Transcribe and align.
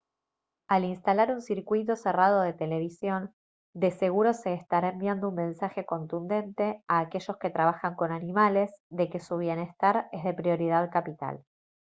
«al 0.67 0.85
instalar 0.85 1.29
un 1.29 1.43
circuito 1.43 1.95
cerrado 1.95 2.41
de 2.41 2.53
televisión 2.53 3.35
de 3.75 3.91
seguro 3.91 4.33
se 4.33 4.55
estará 4.55 4.89
enviando 4.89 5.29
un 5.29 5.35
mensaje 5.35 5.85
contundente 5.85 6.83
a 6.87 7.01
aquellos 7.01 7.37
que 7.37 7.51
trabajan 7.51 7.93
con 7.93 8.11
animales 8.11 8.71
de 8.89 9.11
que 9.11 9.19
su 9.19 9.37
bienestar 9.37 10.09
es 10.11 10.23
de 10.23 10.33
prioridad 10.33 10.89
capital» 10.91 11.45